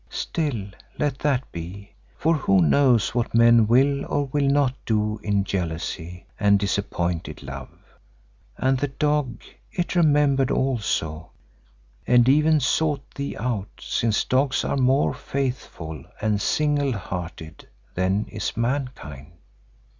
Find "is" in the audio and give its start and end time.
18.29-18.57